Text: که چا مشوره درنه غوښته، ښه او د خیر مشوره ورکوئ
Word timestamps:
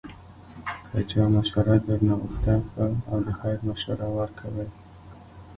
که 0.91 0.99
چا 1.09 1.23
مشوره 1.35 1.75
درنه 1.87 2.13
غوښته، 2.21 2.55
ښه 2.71 2.85
او 3.11 3.17
د 3.27 3.29
خیر 3.39 3.59
مشوره 3.69 4.07
ورکوئ 4.17 4.69